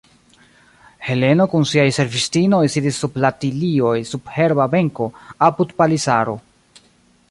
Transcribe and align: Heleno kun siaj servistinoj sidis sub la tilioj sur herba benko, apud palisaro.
Heleno 1.09 1.45
kun 1.51 1.67
siaj 1.73 1.85
servistinoj 1.97 2.63
sidis 2.77 2.99
sub 3.03 3.21
la 3.25 3.33
tilioj 3.45 3.95
sur 4.13 4.35
herba 4.39 4.69
benko, 4.75 5.11
apud 5.51 5.77
palisaro. 5.83 6.37